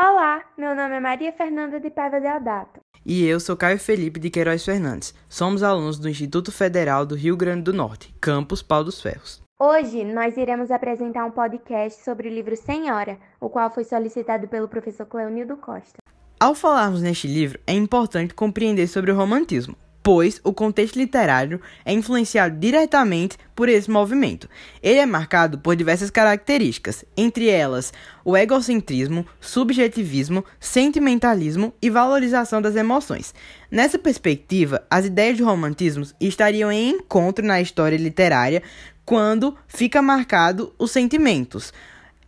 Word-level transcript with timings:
Olá, 0.00 0.44
meu 0.56 0.76
nome 0.76 0.94
é 0.94 1.00
Maria 1.00 1.32
Fernanda 1.32 1.80
de 1.80 1.90
Paiva 1.90 2.20
Deodato. 2.20 2.78
E 3.04 3.26
eu 3.26 3.40
sou 3.40 3.56
Caio 3.56 3.80
Felipe 3.80 4.20
de 4.20 4.30
Queiroz 4.30 4.64
Fernandes. 4.64 5.12
Somos 5.28 5.60
alunos 5.60 5.98
do 5.98 6.08
Instituto 6.08 6.52
Federal 6.52 7.04
do 7.04 7.16
Rio 7.16 7.36
Grande 7.36 7.62
do 7.62 7.72
Norte, 7.72 8.14
campus 8.20 8.62
Pau 8.62 8.84
dos 8.84 9.02
Ferros. 9.02 9.42
Hoje 9.58 10.04
nós 10.04 10.36
iremos 10.36 10.70
apresentar 10.70 11.24
um 11.24 11.32
podcast 11.32 12.04
sobre 12.04 12.28
o 12.28 12.32
livro 12.32 12.56
Senhora, 12.56 13.18
o 13.40 13.50
qual 13.50 13.72
foi 13.72 13.82
solicitado 13.82 14.46
pelo 14.46 14.68
professor 14.68 15.04
Cleonildo 15.04 15.56
Costa. 15.56 15.98
Ao 16.38 16.54
falarmos 16.54 17.02
neste 17.02 17.26
livro, 17.26 17.58
é 17.66 17.72
importante 17.72 18.34
compreender 18.34 18.86
sobre 18.86 19.10
o 19.10 19.16
romantismo, 19.16 19.74
pois 20.08 20.40
o 20.42 20.54
contexto 20.54 20.96
literário 20.96 21.60
é 21.84 21.92
influenciado 21.92 22.58
diretamente 22.58 23.36
por 23.54 23.68
esse 23.68 23.90
movimento. 23.90 24.48
Ele 24.82 25.00
é 25.00 25.04
marcado 25.04 25.58
por 25.58 25.76
diversas 25.76 26.08
características, 26.08 27.04
entre 27.14 27.50
elas 27.50 27.92
o 28.24 28.34
egocentrismo, 28.34 29.26
subjetivismo, 29.38 30.42
sentimentalismo 30.58 31.74
e 31.82 31.90
valorização 31.90 32.62
das 32.62 32.74
emoções. 32.74 33.34
Nessa 33.70 33.98
perspectiva, 33.98 34.82
as 34.90 35.04
ideias 35.04 35.36
de 35.36 35.42
romantismo 35.42 36.06
estariam 36.18 36.72
em 36.72 36.88
encontro 36.88 37.44
na 37.44 37.60
história 37.60 37.98
literária 37.98 38.62
quando 39.04 39.58
fica 39.66 40.00
marcado 40.00 40.72
os 40.78 40.90
sentimentos, 40.90 41.70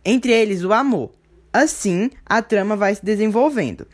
entre 0.05 0.31
eles 0.31 0.63
o 0.63 0.71
amor. 0.71 1.09
Assim, 1.51 2.11
a 2.27 2.43
trama 2.43 2.75
vai 2.75 2.93
se 2.93 3.03
desenvolvendo. 3.03 3.87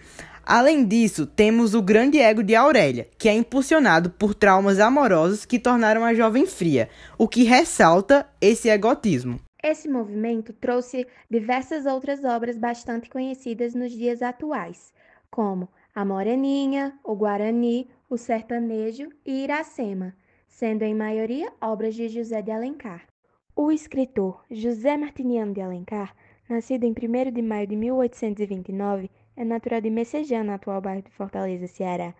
Além 0.50 0.86
disso, 0.86 1.26
temos 1.26 1.74
o 1.74 1.82
grande 1.82 2.20
ego 2.20 2.42
de 2.42 2.56
Aurélia, 2.56 3.10
que 3.18 3.28
é 3.28 3.34
impulsionado 3.34 4.12
por 4.12 4.34
traumas 4.34 4.80
amorosos 4.80 5.44
que 5.44 5.60
tornaram 5.60 6.06
a 6.06 6.14
jovem 6.14 6.46
fria, 6.46 6.88
o 7.18 7.28
que 7.28 7.44
ressalta 7.44 8.26
esse 8.40 8.70
egotismo. 8.70 9.42
Esse 9.62 9.90
movimento 9.90 10.54
trouxe 10.54 11.06
diversas 11.30 11.86
outras 11.86 12.23
obras 12.23 12.58
bastante 12.58 13.10
conhecidas 13.10 13.76
nos 13.76 13.92
dias 13.92 14.22
atuais, 14.22 14.94
como 15.30 15.68
A 15.94 16.06
Moreninha, 16.06 16.98
O 17.04 17.14
Guarani, 17.14 17.90
O 18.09 18.16
Sertanejo 18.16 19.09
e 19.25 19.44
Iracema, 19.44 20.16
sendo 20.48 20.84
em 20.84 20.95
maioria 20.95 21.52
obras 21.59 21.94
de 21.94 22.08
José 22.08 22.42
de 22.42 22.52
Alencar. 22.52 23.06
O 23.53 23.70
escritor 23.70 24.45
José 24.50 24.95
Martiniano 24.95 25.53
de 25.53 25.59
Alencar, 25.59 26.16
nascido 26.50 26.86
em 26.86 26.92
1 26.92 27.34
de 27.34 27.42
maio 27.42 27.68
de 27.68 27.75
1829, 27.75 29.12
é 29.38 29.46
natural 29.46 29.80
de 29.80 29.92
Messejana, 29.92 30.56
atual 30.56 30.82
bairro 30.82 31.04
de 31.04 31.12
Fortaleza, 31.12 31.68
Ceará. 31.68 32.12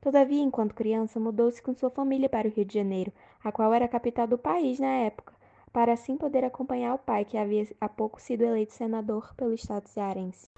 Todavia, 0.00 0.42
enquanto 0.42 0.74
criança, 0.74 1.20
mudou-se 1.20 1.62
com 1.62 1.72
sua 1.72 1.90
família 1.90 2.28
para 2.28 2.48
o 2.48 2.50
Rio 2.50 2.64
de 2.64 2.74
Janeiro, 2.74 3.12
a 3.42 3.52
qual 3.52 3.72
era 3.72 3.84
a 3.84 3.88
capital 3.88 4.26
do 4.26 4.36
país 4.36 4.80
na 4.80 4.90
época, 5.06 5.32
para 5.72 5.92
assim 5.92 6.16
poder 6.16 6.44
acompanhar 6.44 6.94
o 6.94 6.98
pai, 6.98 7.24
que 7.24 7.38
havia 7.38 7.68
há 7.80 7.88
pouco 7.88 8.20
sido 8.20 8.42
eleito 8.42 8.72
senador 8.72 9.32
pelo 9.36 9.54
estado 9.54 9.86
cearense. 9.86 10.48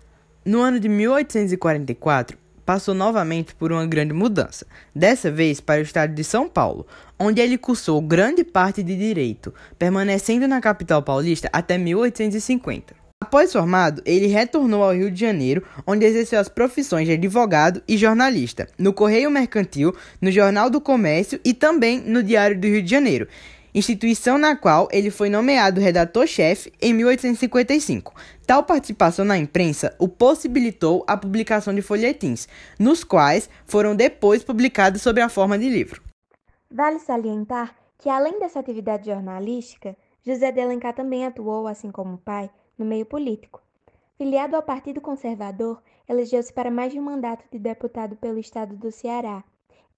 No 0.44 0.60
ano 0.60 0.80
de 0.80 0.88
1844, 0.88 2.38
passou 2.64 2.94
novamente 2.94 3.54
por 3.54 3.70
uma 3.70 3.86
grande 3.86 4.14
mudança, 4.14 4.66
dessa 4.94 5.30
vez 5.30 5.60
para 5.60 5.80
o 5.80 5.82
estado 5.82 6.14
de 6.14 6.24
São 6.24 6.48
Paulo, 6.48 6.86
onde 7.18 7.40
ele 7.40 7.58
cursou 7.58 8.00
grande 8.00 8.44
parte 8.44 8.82
de 8.82 8.96
direito, 8.96 9.52
permanecendo 9.78 10.48
na 10.48 10.60
capital 10.60 11.02
paulista 11.02 11.50
até 11.52 11.76
1850. 11.76 12.97
Após 13.28 13.52
formado, 13.52 14.00
ele 14.06 14.26
retornou 14.26 14.82
ao 14.82 14.94
Rio 14.94 15.10
de 15.10 15.20
Janeiro, 15.20 15.62
onde 15.86 16.06
exerceu 16.06 16.40
as 16.40 16.48
profissões 16.48 17.06
de 17.06 17.12
advogado 17.12 17.82
e 17.86 17.94
jornalista, 17.94 18.66
no 18.78 18.90
Correio 18.90 19.30
Mercantil, 19.30 19.94
no 20.18 20.30
Jornal 20.30 20.70
do 20.70 20.80
Comércio 20.80 21.38
e 21.44 21.52
também 21.52 22.00
no 22.00 22.22
Diário 22.22 22.58
do 22.58 22.66
Rio 22.66 22.82
de 22.82 22.90
Janeiro, 22.90 23.28
instituição 23.74 24.38
na 24.38 24.56
qual 24.56 24.88
ele 24.90 25.10
foi 25.10 25.28
nomeado 25.28 25.78
redator-chefe 25.78 26.72
em 26.80 26.94
1855. 26.94 28.14
Tal 28.46 28.62
participação 28.62 29.26
na 29.26 29.36
imprensa 29.36 29.94
o 29.98 30.08
possibilitou 30.08 31.04
a 31.06 31.14
publicação 31.14 31.74
de 31.74 31.82
folhetins, 31.82 32.48
nos 32.78 33.04
quais 33.04 33.50
foram 33.66 33.94
depois 33.94 34.42
publicados 34.42 35.02
sob 35.02 35.20
a 35.20 35.28
forma 35.28 35.58
de 35.58 35.68
livro. 35.68 36.00
Vale 36.70 36.98
salientar 36.98 37.74
que, 37.98 38.08
além 38.08 38.40
dessa 38.40 38.58
atividade 38.58 39.04
jornalística, 39.04 39.94
José 40.24 40.50
de 40.50 40.62
Alencar 40.62 40.94
também 40.94 41.26
atuou, 41.26 41.66
assim 41.66 41.90
como 41.90 42.14
o 42.14 42.18
pai, 42.18 42.48
no 42.78 42.84
meio 42.84 43.04
político. 43.04 43.60
Filiado 44.16 44.56
ao 44.56 44.62
Partido 44.62 45.00
Conservador, 45.00 45.82
elegeu-se 46.08 46.52
para 46.52 46.70
mais 46.70 46.92
de 46.92 46.98
um 46.98 47.02
mandato 47.02 47.44
de 47.50 47.58
deputado 47.58 48.16
pelo 48.16 48.38
estado 48.38 48.76
do 48.76 48.90
Ceará 48.90 49.44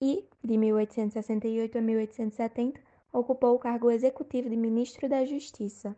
e, 0.01 0.25
de 0.43 0.57
1868 0.57 1.79
a 1.79 1.81
1870, 1.81 2.81
ocupou 3.13 3.55
o 3.55 3.59
cargo 3.59 3.91
executivo 3.91 4.49
de 4.49 4.57
ministro 4.57 5.09
da 5.09 5.25
Justiça. 5.25 5.95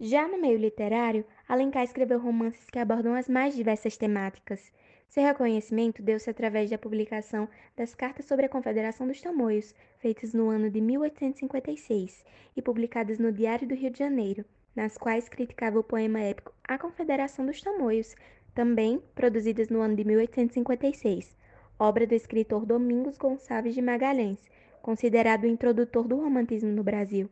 Já 0.00 0.26
no 0.26 0.40
meio 0.40 0.58
literário, 0.58 1.24
Alencar 1.48 1.84
escreveu 1.84 2.18
romances 2.18 2.68
que 2.68 2.78
abordam 2.78 3.14
as 3.14 3.28
mais 3.28 3.54
diversas 3.54 3.96
temáticas. 3.96 4.72
Seu 5.08 5.22
reconhecimento 5.22 6.02
deu-se 6.02 6.28
através 6.28 6.68
da 6.68 6.76
publicação 6.76 7.48
das 7.76 7.94
Cartas 7.94 8.26
sobre 8.26 8.46
a 8.46 8.48
Confederação 8.48 9.06
dos 9.06 9.20
Tamoios, 9.20 9.74
feitas 9.98 10.34
no 10.34 10.48
ano 10.48 10.68
de 10.68 10.80
1856 10.80 12.24
e 12.56 12.62
publicadas 12.62 13.18
no 13.18 13.30
Diário 13.30 13.68
do 13.68 13.74
Rio 13.74 13.90
de 13.90 13.98
Janeiro, 13.98 14.44
nas 14.74 14.96
quais 14.98 15.28
criticava 15.28 15.78
o 15.78 15.84
poema 15.84 16.20
épico 16.20 16.52
A 16.66 16.78
Confederação 16.78 17.46
dos 17.46 17.60
Tamoios, 17.60 18.14
também 18.54 19.02
produzidas 19.14 19.68
no 19.68 19.80
ano 19.80 19.96
de 19.96 20.04
1856, 20.04 21.36
obra 21.78 22.06
do 22.06 22.14
escritor 22.14 22.64
Domingos 22.64 23.16
Gonçalves 23.16 23.74
de 23.74 23.82
Magalhães, 23.82 24.38
considerado 24.80 25.44
o 25.44 25.48
introdutor 25.48 26.06
do 26.06 26.16
romantismo 26.16 26.70
no 26.70 26.82
Brasil. 26.82 27.28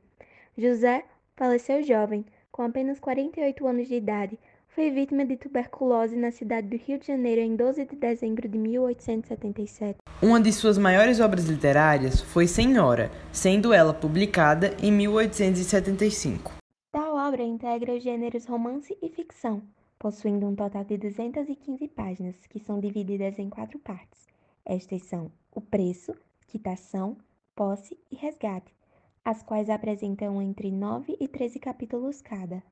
José 0.56 1.04
faleceu 1.36 1.82
jovem, 1.82 2.24
com 2.50 2.62
apenas 2.62 2.98
48 2.98 3.66
anos 3.66 3.88
de 3.88 3.94
idade. 3.94 4.38
Foi 4.68 4.90
vítima 4.90 5.24
de 5.24 5.36
tuberculose 5.36 6.16
na 6.16 6.30
cidade 6.30 6.66
do 6.66 6.76
Rio 6.76 6.98
de 6.98 7.06
Janeiro 7.06 7.42
em 7.42 7.54
12 7.54 7.84
de 7.84 7.96
dezembro 7.96 8.48
de 8.48 8.56
1877. 8.56 9.98
Uma 10.22 10.40
de 10.40 10.52
suas 10.52 10.78
maiores 10.78 11.20
obras 11.20 11.44
literárias 11.44 12.20
foi 12.20 12.46
Senhora, 12.46 13.10
sendo 13.30 13.72
ela 13.72 13.92
publicada 13.92 14.74
em 14.82 14.90
1875 14.90 16.61
obra 17.32 17.44
integra 17.44 17.94
os 17.94 18.02
gêneros 18.02 18.44
romance 18.44 18.94
e 19.00 19.08
ficção, 19.08 19.62
possuindo 19.98 20.46
um 20.46 20.54
total 20.54 20.84
de 20.84 20.98
215 20.98 21.88
páginas, 21.88 22.36
que 22.46 22.60
são 22.60 22.78
divididas 22.78 23.38
em 23.38 23.48
quatro 23.48 23.78
partes. 23.78 24.26
Estas 24.66 25.04
são 25.04 25.32
o 25.50 25.58
preço, 25.58 26.14
quitação, 26.46 27.16
posse 27.56 27.96
e 28.10 28.16
resgate, 28.16 28.74
as 29.24 29.42
quais 29.42 29.70
apresentam 29.70 30.42
entre 30.42 30.70
9 30.70 31.16
e 31.18 31.26
13 31.26 31.58
capítulos 31.58 32.20
cada. 32.20 32.62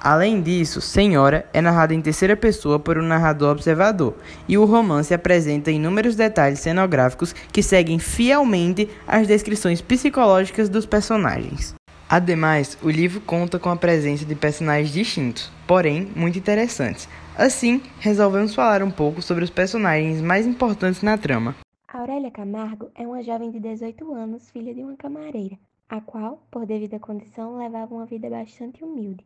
Além 0.00 0.40
disso, 0.40 0.80
Senhora 0.80 1.50
é 1.52 1.60
narrada 1.60 1.92
em 1.92 2.00
terceira 2.00 2.36
pessoa 2.36 2.78
por 2.78 2.96
um 2.96 3.02
narrador 3.02 3.50
observador, 3.50 4.14
e 4.48 4.56
o 4.56 4.64
romance 4.64 5.12
apresenta 5.12 5.72
inúmeros 5.72 6.14
detalhes 6.14 6.60
cenográficos 6.60 7.32
que 7.32 7.64
seguem 7.64 7.98
fielmente 7.98 8.88
as 9.08 9.26
descrições 9.26 9.82
psicológicas 9.82 10.68
dos 10.68 10.86
personagens. 10.86 11.74
Ademais, 12.08 12.78
o 12.82 12.90
livro 12.90 13.20
conta 13.20 13.58
com 13.58 13.70
a 13.70 13.76
presença 13.76 14.24
de 14.24 14.34
personagens 14.34 14.92
distintos, 14.92 15.50
porém 15.66 16.10
muito 16.14 16.38
interessantes. 16.38 17.08
Assim, 17.36 17.82
resolvemos 17.98 18.54
falar 18.54 18.82
um 18.82 18.90
pouco 18.90 19.22
sobre 19.22 19.42
os 19.42 19.50
personagens 19.50 20.20
mais 20.20 20.46
importantes 20.46 21.02
na 21.02 21.16
trama. 21.16 21.56
Aurélia 21.88 22.30
Camargo 22.30 22.90
é 22.94 23.06
uma 23.06 23.22
jovem 23.22 23.50
de 23.50 23.58
18 23.58 24.12
anos, 24.12 24.50
filha 24.50 24.74
de 24.74 24.82
uma 24.82 24.96
camareira, 24.96 25.56
a 25.88 26.00
qual, 26.00 26.46
por 26.50 26.66
devida 26.66 26.98
condição, 26.98 27.56
levava 27.56 27.94
uma 27.94 28.04
vida 28.04 28.28
bastante 28.28 28.84
humilde. 28.84 29.24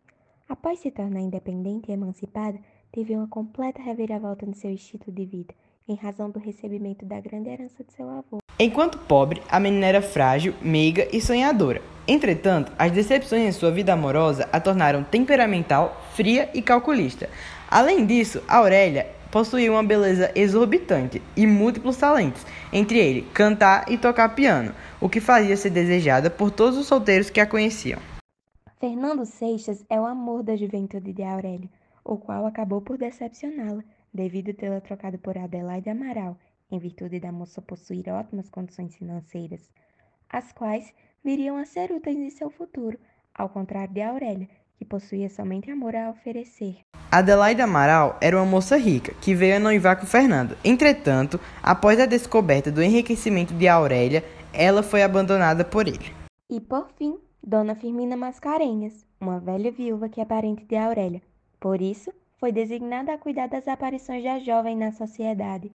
Após 0.49 0.79
se 0.79 0.91
tornar 0.91 1.21
independente 1.21 1.91
e 1.91 1.95
emancipada, 1.95 2.59
teve 2.93 3.15
uma 3.15 3.27
completa 3.27 3.83
reviravolta 3.83 4.47
no 4.47 4.55
seu 4.55 4.71
estilo 4.71 5.05
de 5.09 5.27
vida, 5.27 5.55
em 5.89 5.95
razão 5.97 6.31
do 6.31 6.39
recebimento 6.39 7.05
da 7.05 7.21
grande 7.21 7.49
herança 7.49 7.83
de 7.83 7.93
seu 7.93 8.09
avô. 8.09 8.39
Enquanto 8.61 8.99
pobre, 8.99 9.41
a 9.49 9.61
menina 9.61 9.87
era 9.87 10.03
frágil, 10.03 10.53
meiga 10.61 11.07
e 11.13 11.21
sonhadora. 11.21 11.81
Entretanto, 12.09 12.73
as 12.77 12.91
decepções 12.91 13.43
em 13.43 13.53
sua 13.53 13.71
vida 13.71 13.93
amorosa 13.93 14.49
a 14.53 14.59
tornaram 14.59 15.05
temperamental, 15.05 16.05
fria 16.15 16.51
e 16.53 16.61
calculista. 16.61 17.31
Além 17.71 18.05
disso, 18.05 18.43
Aurélia 18.49 19.07
possuía 19.31 19.71
uma 19.71 19.85
beleza 19.85 20.33
exorbitante 20.35 21.23
e 21.37 21.47
múltiplos 21.47 21.99
talentos, 21.99 22.45
entre 22.73 22.99
ele 22.99 23.23
cantar 23.33 23.85
e 23.89 23.97
tocar 23.97 24.35
piano, 24.35 24.75
o 25.01 25.09
que 25.09 25.21
fazia 25.21 25.57
ser 25.57 25.71
desejada 25.71 26.29
por 26.29 26.51
todos 26.51 26.77
os 26.77 26.87
solteiros 26.87 27.31
que 27.31 27.39
a 27.39 27.47
conheciam. 27.47 28.01
Fernando 28.81 29.25
Seixas 29.25 29.85
é 29.89 30.01
o 30.01 30.07
amor 30.07 30.43
da 30.43 30.57
juventude 30.57 31.13
de 31.13 31.23
Aurélia, 31.23 31.69
o 32.05 32.17
qual 32.17 32.45
acabou 32.45 32.81
por 32.81 32.99
decepcioná-la, 32.99 33.85
devido 34.13 34.53
tê-la 34.53 34.81
trocado 34.81 35.19
por 35.19 35.39
Adelaide 35.39 35.91
Amaral, 35.91 36.37
em 36.71 36.79
virtude 36.79 37.21
da 37.21 37.33
moça 37.33 37.63
possuir 37.63 38.09
ótimas 38.09 38.49
condições 38.49 38.95
financeiras, 38.97 39.71
as 40.29 40.53
quais 40.53 40.93
viriam 41.25 41.57
a 41.57 41.65
ser 41.65 41.91
úteis 41.91 42.19
em 42.19 42.31
seu 42.31 42.51
futuro, 42.51 42.99
ao 43.35 43.49
contrário 43.49 43.93
de 43.93 44.03
Aurélia, 44.03 44.49
que 44.77 44.85
possuía 44.85 45.29
somente 45.29 45.71
amor 45.71 45.97
a 45.97 46.11
oferecer. 46.11 46.79
Adelaide 47.11 47.63
Amaral 47.63 48.17
era 48.21 48.37
uma 48.37 48.47
moça 48.47 48.77
rica 48.77 49.15
que 49.21 49.35
veio 49.35 49.57
a 49.57 49.61
noivar 49.61 49.99
com 49.99 50.07
Fernando. 50.07 50.57
Entretanto, 50.65 51.41
após 51.63 51.99
a 51.99 52.07
descoberta 52.07 52.71
do 52.71 52.83
enriquecimento 52.83 53.55
de 53.55 53.67
Aurélia, 53.67 54.25
ela 54.53 54.83
foi 54.83 55.03
abandonada 55.03 55.65
por 55.65 55.89
ele. 55.89 56.15
E 56.49 56.61
por 56.61 56.89
fim, 56.97 57.19
Dona 57.43 57.75
Firmina 57.75 58.17
Mascarenhas, 58.17 59.07
uma 59.21 59.41
velha 59.41 59.71
viúva 59.71 60.09
que 60.09 60.21
é 60.21 60.25
parente 60.25 60.65
de 60.65 60.77
Aurélia. 60.77 61.23
Por 61.59 61.81
isso, 61.81 62.13
foi 62.39 62.53
designada 62.53 63.13
a 63.13 63.19
cuidar 63.19 63.49
das 63.49 63.67
aparições 63.67 64.23
da 64.23 64.39
jovem 64.39 64.77
na 64.77 64.93
sociedade. 64.93 65.71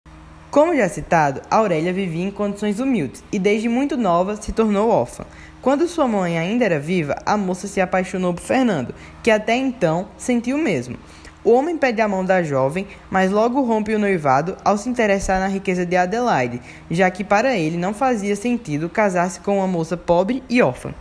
Como 0.51 0.75
já 0.75 0.89
citado, 0.89 1.43
Aurélia 1.49 1.93
vivia 1.93 2.25
em 2.25 2.31
condições 2.31 2.81
humildes 2.81 3.23
e 3.31 3.39
desde 3.39 3.69
muito 3.69 3.97
nova 3.97 4.35
se 4.35 4.51
tornou 4.51 4.91
órfã. 4.91 5.25
Quando 5.63 5.87
sua 5.87 6.09
mãe 6.09 6.37
ainda 6.37 6.65
era 6.65 6.81
viva, 6.81 7.15
a 7.25 7.37
moça 7.37 7.69
se 7.69 7.81
apaixonou 7.81 8.35
por 8.35 8.43
Fernando, 8.43 8.93
que 9.23 9.31
até 9.31 9.55
então 9.55 10.09
sentiu 10.17 10.57
o 10.57 10.61
mesmo. 10.61 10.99
O 11.45 11.53
homem 11.53 11.79
pede 11.79 12.01
a 12.01 12.09
mão 12.09 12.25
da 12.25 12.43
jovem, 12.43 12.85
mas 13.09 13.31
logo 13.31 13.63
rompe 13.63 13.95
o 13.95 13.99
noivado 13.99 14.57
ao 14.65 14.77
se 14.77 14.89
interessar 14.89 15.39
na 15.39 15.47
riqueza 15.47 15.87
de 15.87 15.97
Adelaide, 15.97 16.61
já 16.91 17.09
que 17.13 17.23
para 17.23 17.57
ele 17.57 17.77
não 17.77 17.95
fazia 17.95 18.35
sentido 18.35 18.91
casar-se 18.91 19.39
com 19.39 19.59
uma 19.59 19.69
moça 19.69 19.97
pobre 19.97 20.43
e 20.51 20.61
órfã. 20.61 20.93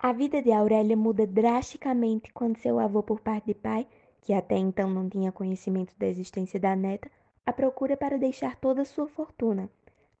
A 0.00 0.12
vida 0.12 0.42
de 0.42 0.50
Aurélia 0.50 0.96
muda 0.96 1.24
drasticamente 1.28 2.32
quando 2.34 2.58
seu 2.58 2.80
avô, 2.80 3.04
por 3.04 3.20
parte 3.20 3.46
de 3.46 3.54
pai, 3.54 3.86
que 4.20 4.32
até 4.32 4.56
então 4.56 4.90
não 4.90 5.08
tinha 5.08 5.30
conhecimento 5.30 5.94
da 5.96 6.08
existência 6.08 6.58
da 6.58 6.74
neta, 6.74 7.08
a 7.46 7.52
procura 7.52 7.96
para 7.96 8.18
deixar 8.18 8.56
toda 8.56 8.84
sua 8.84 9.06
fortuna. 9.06 9.70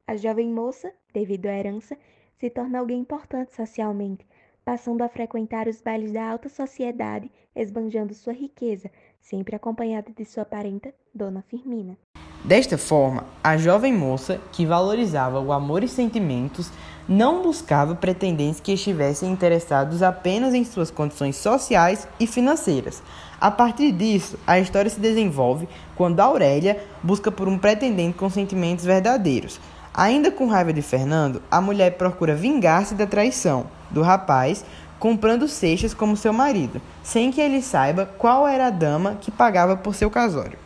A 0.06 0.16
jovem 0.16 0.48
moça, 0.48 0.94
devido 1.12 1.46
à 1.46 1.52
herança, 1.52 1.98
se 2.38 2.48
torna 2.48 2.78
alguém 2.78 3.00
importante 3.00 3.52
socialmente, 3.52 4.24
passando 4.64 5.02
a 5.02 5.08
frequentar 5.08 5.66
os 5.66 5.80
bailes 5.80 6.12
da 6.12 6.24
alta 6.24 6.48
sociedade, 6.48 7.30
esbanjando 7.54 8.14
sua 8.14 8.32
riqueza, 8.32 8.90
sempre 9.20 9.56
acompanhada 9.56 10.12
de 10.12 10.24
sua 10.24 10.44
parenta, 10.44 10.94
Dona 11.12 11.42
Firmina. 11.42 11.98
Desta 12.44 12.78
forma, 12.78 13.24
a 13.42 13.56
jovem 13.56 13.92
moça, 13.92 14.40
que 14.52 14.64
valorizava 14.64 15.40
o 15.40 15.52
amor 15.52 15.82
e 15.82 15.88
sentimentos, 15.88 16.70
não 17.08 17.42
buscava 17.42 17.94
pretendentes 17.94 18.60
que 18.60 18.72
estivessem 18.72 19.30
interessados 19.30 20.02
apenas 20.02 20.54
em 20.54 20.64
suas 20.64 20.90
condições 20.90 21.36
sociais 21.36 22.06
e 22.18 22.26
financeiras. 22.26 23.02
A 23.40 23.50
partir 23.50 23.92
disso, 23.92 24.38
a 24.46 24.58
história 24.58 24.90
se 24.90 24.98
desenvolve 24.98 25.68
quando 25.94 26.20
Aurélia 26.20 26.82
busca 27.02 27.30
por 27.30 27.48
um 27.48 27.58
pretendente 27.58 28.16
com 28.16 28.30
sentimentos 28.30 28.84
verdadeiros. 28.84 29.60
Ainda 29.92 30.30
com 30.30 30.46
raiva 30.46 30.72
de 30.72 30.82
Fernando, 30.82 31.42
a 31.50 31.60
mulher 31.60 31.96
procura 31.96 32.34
vingar-se 32.34 32.94
da 32.94 33.06
traição 33.06 33.66
do 33.90 34.02
rapaz, 34.02 34.64
comprando 34.98 35.48
Seixas 35.48 35.94
como 35.94 36.16
seu 36.16 36.32
marido, 36.32 36.80
sem 37.02 37.30
que 37.30 37.40
ele 37.40 37.62
saiba 37.62 38.06
qual 38.18 38.46
era 38.46 38.66
a 38.66 38.70
dama 38.70 39.16
que 39.20 39.30
pagava 39.30 39.76
por 39.76 39.94
seu 39.94 40.10
casório. 40.10 40.65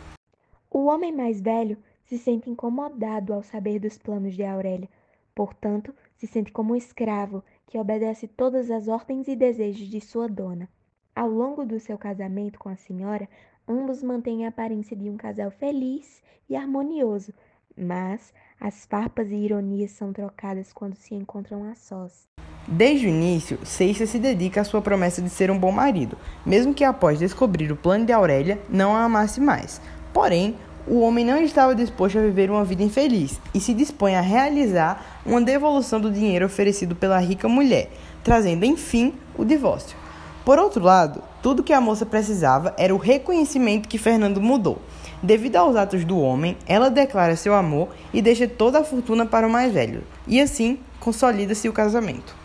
O 0.73 0.85
homem 0.85 1.11
mais 1.11 1.41
velho 1.41 1.77
se 2.05 2.17
sente 2.17 2.49
incomodado 2.49 3.33
ao 3.33 3.43
saber 3.43 3.77
dos 3.77 3.97
planos 3.97 4.35
de 4.35 4.43
Aurélia, 4.43 4.87
portanto, 5.35 5.93
se 6.15 6.25
sente 6.25 6.49
como 6.49 6.71
um 6.71 6.77
escravo 6.77 7.43
que 7.67 7.77
obedece 7.77 8.25
todas 8.25 8.71
as 8.71 8.87
ordens 8.87 9.27
e 9.27 9.35
desejos 9.35 9.89
de 9.89 9.99
sua 9.99 10.29
dona. 10.29 10.69
Ao 11.13 11.29
longo 11.29 11.65
do 11.65 11.77
seu 11.77 11.97
casamento 11.97 12.57
com 12.57 12.69
a 12.69 12.77
senhora, 12.77 13.27
ambos 13.67 14.01
mantêm 14.01 14.45
a 14.45 14.49
aparência 14.49 14.95
de 14.95 15.09
um 15.09 15.17
casal 15.17 15.51
feliz 15.51 16.23
e 16.49 16.55
harmonioso, 16.55 17.33
mas 17.77 18.33
as 18.57 18.85
farpas 18.85 19.29
e 19.29 19.35
ironias 19.35 19.91
são 19.91 20.13
trocadas 20.13 20.71
quando 20.71 20.95
se 20.95 21.13
encontram 21.13 21.65
a 21.65 21.75
sós. 21.75 22.29
Desde 22.65 23.07
o 23.07 23.09
início, 23.09 23.65
Seixas 23.65 24.09
se 24.09 24.19
dedica 24.19 24.61
à 24.61 24.63
sua 24.63 24.81
promessa 24.81 25.21
de 25.21 25.29
ser 25.29 25.51
um 25.51 25.59
bom 25.59 25.71
marido, 25.71 26.17
mesmo 26.45 26.73
que 26.73 26.85
após 26.85 27.19
descobrir 27.19 27.69
o 27.73 27.75
plano 27.75 28.05
de 28.05 28.13
Aurélia 28.13 28.61
não 28.69 28.95
a 28.95 29.03
amasse 29.03 29.41
mais. 29.41 29.81
Porém, 30.13 30.55
o 30.87 30.99
homem 31.01 31.23
não 31.23 31.41
estava 31.41 31.75
disposto 31.75 32.17
a 32.17 32.21
viver 32.21 32.49
uma 32.49 32.65
vida 32.65 32.83
infeliz 32.83 33.39
e 33.53 33.59
se 33.59 33.73
dispõe 33.73 34.15
a 34.15 34.21
realizar 34.21 35.21
uma 35.25 35.41
devolução 35.41 36.01
do 36.01 36.11
dinheiro 36.11 36.45
oferecido 36.45 36.95
pela 36.95 37.19
rica 37.19 37.47
mulher, 37.47 37.91
trazendo 38.23 38.65
enfim 38.65 39.13
o 39.37 39.45
divórcio. 39.45 39.97
Por 40.43 40.57
outro 40.57 40.83
lado, 40.83 41.23
tudo 41.41 41.63
que 41.63 41.71
a 41.71 41.79
moça 41.79 42.05
precisava 42.05 42.73
era 42.77 42.93
o 42.93 42.97
reconhecimento 42.97 43.87
que 43.87 43.99
Fernando 43.99 44.41
mudou. 44.41 44.79
Devido 45.21 45.57
aos 45.57 45.75
atos 45.75 46.03
do 46.03 46.17
homem, 46.19 46.57
ela 46.65 46.89
declara 46.89 47.35
seu 47.35 47.53
amor 47.53 47.89
e 48.11 48.23
deixa 48.23 48.47
toda 48.47 48.79
a 48.79 48.83
fortuna 48.83 49.23
para 49.23 49.47
o 49.47 49.51
mais 49.51 49.71
velho, 49.71 50.03
e 50.27 50.41
assim 50.41 50.79
consolida-se 50.99 51.69
o 51.69 51.73
casamento. 51.73 52.35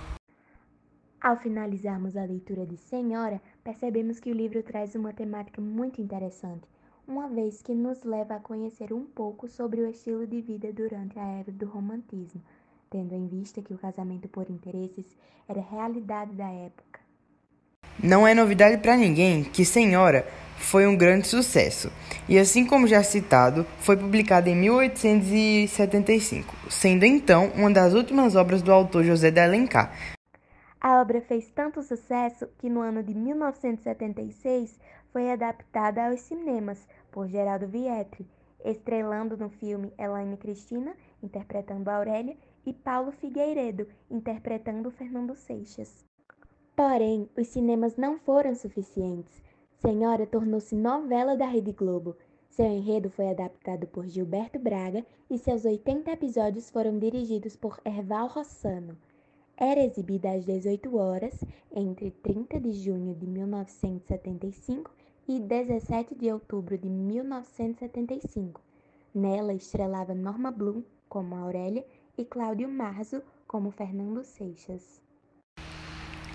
Ao 1.18 1.38
finalizarmos 1.38 2.16
a 2.16 2.24
leitura 2.24 2.66
de 2.66 2.76
Senhora, 2.76 3.40
percebemos 3.64 4.20
que 4.20 4.30
o 4.30 4.34
livro 4.34 4.62
traz 4.62 4.94
uma 4.94 5.12
temática 5.12 5.60
muito 5.60 6.00
interessante, 6.00 6.68
uma 7.06 7.28
vez 7.28 7.62
que 7.62 7.72
nos 7.72 8.02
leva 8.02 8.34
a 8.34 8.40
conhecer 8.40 8.92
um 8.92 9.04
pouco 9.04 9.46
sobre 9.48 9.80
o 9.80 9.88
estilo 9.88 10.26
de 10.26 10.40
vida 10.40 10.72
durante 10.72 11.18
a 11.18 11.24
era 11.24 11.52
do 11.52 11.66
romantismo, 11.66 12.42
tendo 12.90 13.14
em 13.14 13.26
vista 13.28 13.62
que 13.62 13.72
o 13.72 13.78
casamento 13.78 14.28
por 14.28 14.50
interesses 14.50 15.06
era 15.48 15.60
realidade 15.60 16.32
da 16.32 16.50
época. 16.50 17.00
Não 18.02 18.26
é 18.26 18.34
novidade 18.34 18.78
para 18.78 18.96
ninguém 18.96 19.44
que 19.44 19.64
Senhora 19.64 20.26
foi 20.58 20.86
um 20.86 20.96
grande 20.96 21.28
sucesso, 21.28 21.92
e 22.28 22.38
assim 22.38 22.66
como 22.66 22.86
já 22.86 23.02
citado, 23.02 23.64
foi 23.78 23.96
publicada 23.96 24.50
em 24.50 24.56
1875, 24.56 26.54
sendo 26.68 27.04
então 27.04 27.52
uma 27.54 27.70
das 27.70 27.94
últimas 27.94 28.34
obras 28.34 28.62
do 28.62 28.72
autor 28.72 29.04
José 29.04 29.30
de 29.30 29.40
Alencar. 29.40 30.16
A 30.80 31.00
obra 31.00 31.20
fez 31.20 31.48
tanto 31.50 31.82
sucesso 31.82 32.48
que 32.58 32.68
no 32.68 32.80
ano 32.80 33.02
de 33.02 33.14
1976 33.14 34.78
foi 35.12 35.30
adaptada 35.30 36.06
aos 36.06 36.20
cinemas 36.20 36.86
por 37.10 37.28
Geraldo 37.28 37.66
Vietri, 37.66 38.26
estrelando 38.64 39.36
no 39.36 39.48
filme 39.48 39.92
Elaine 39.98 40.36
Cristina, 40.36 40.96
interpretando 41.22 41.88
Aurélia, 41.88 42.36
e 42.66 42.72
Paulo 42.72 43.12
Figueiredo, 43.12 43.86
interpretando 44.10 44.90
Fernando 44.90 45.36
Seixas. 45.36 46.04
Porém, 46.74 47.30
os 47.38 47.46
cinemas 47.46 47.96
não 47.96 48.18
foram 48.18 48.54
suficientes. 48.54 49.42
Senhora 49.78 50.26
tornou-se 50.26 50.74
novela 50.74 51.36
da 51.36 51.46
Rede 51.46 51.72
Globo. 51.72 52.16
Seu 52.50 52.66
enredo 52.66 53.08
foi 53.08 53.28
adaptado 53.28 53.86
por 53.86 54.06
Gilberto 54.06 54.58
Braga 54.58 55.06
e 55.30 55.38
seus 55.38 55.64
80 55.64 56.10
episódios 56.10 56.68
foram 56.68 56.98
dirigidos 56.98 57.54
por 57.54 57.80
Erval 57.84 58.26
Rossano. 58.26 58.98
Era 59.58 59.82
exibida 59.82 60.32
às 60.32 60.44
18 60.44 60.94
horas 60.98 61.42
entre 61.74 62.10
30 62.10 62.60
de 62.60 62.72
junho 62.72 63.14
de 63.14 63.26
1975 63.26 64.90
e 65.26 65.40
17 65.40 66.14
de 66.14 66.30
outubro 66.30 66.76
de 66.76 66.90
1975. 66.90 68.60
Nela 69.14 69.54
estrelava 69.54 70.14
Norma 70.14 70.50
Bloom 70.50 70.82
como 71.08 71.34
Aurélia 71.34 71.86
e 72.18 72.24
Cláudio 72.24 72.68
Marzo 72.68 73.22
como 73.46 73.70
Fernando 73.70 74.22
Seixas. 74.22 75.00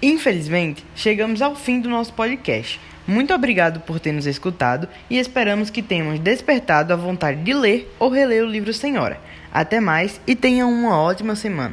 Infelizmente, 0.02 0.84
chegamos 0.96 1.44
ao 1.44 1.56
fim 1.56 1.80
do 1.80 1.88
nosso 1.88 2.12
podcast. 2.14 2.80
Muito 3.08 3.36
obrigado 3.36 3.82
por 3.82 4.00
ter 4.00 4.12
nos 4.14 4.26
escutado 4.26 4.88
e 5.08 5.20
esperamos 5.20 5.70
que 5.70 5.84
tenhamos 5.84 6.20
despertado 6.20 6.92
a 6.92 6.96
vontade 6.96 7.44
de 7.44 7.54
ler 7.54 7.88
ou 8.00 8.10
reler 8.10 8.44
o 8.44 8.50
livro 8.50 8.74
Senhora. 8.74 9.22
Até 9.54 9.80
mais 9.80 10.20
e 10.26 10.36
tenham 10.36 10.72
uma 10.72 11.00
ótima 11.00 11.36
semana. 11.36 11.70